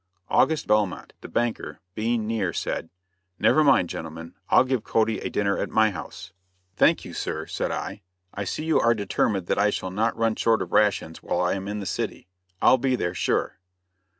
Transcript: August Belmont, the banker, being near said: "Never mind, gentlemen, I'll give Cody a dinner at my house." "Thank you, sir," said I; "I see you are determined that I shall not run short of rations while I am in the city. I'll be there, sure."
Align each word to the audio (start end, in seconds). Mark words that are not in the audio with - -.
August 0.29 0.65
Belmont, 0.65 1.13
the 1.21 1.27
banker, 1.27 1.79
being 1.93 2.25
near 2.25 2.51
said: 2.53 2.89
"Never 3.37 3.63
mind, 3.63 3.87
gentlemen, 3.87 4.33
I'll 4.49 4.63
give 4.63 4.83
Cody 4.83 5.19
a 5.19 5.29
dinner 5.29 5.59
at 5.59 5.69
my 5.69 5.91
house." 5.91 6.33
"Thank 6.75 7.05
you, 7.05 7.13
sir," 7.13 7.45
said 7.45 7.69
I; 7.69 8.01
"I 8.33 8.43
see 8.43 8.65
you 8.65 8.79
are 8.79 8.95
determined 8.95 9.45
that 9.45 9.59
I 9.59 9.69
shall 9.69 9.91
not 9.91 10.17
run 10.17 10.33
short 10.35 10.63
of 10.63 10.71
rations 10.73 11.21
while 11.21 11.39
I 11.39 11.53
am 11.53 11.67
in 11.67 11.81
the 11.81 11.85
city. 11.85 12.27
I'll 12.63 12.79
be 12.79 12.95
there, 12.95 13.13
sure." 13.13 13.59